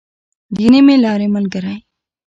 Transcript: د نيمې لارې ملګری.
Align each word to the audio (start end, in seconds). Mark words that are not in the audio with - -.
د 0.55 0.57
نيمې 0.73 0.95
لارې 1.03 1.27
ملګری. 1.35 1.75